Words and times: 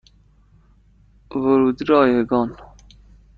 ورودی 1.31 1.85
رایگان 1.85 2.57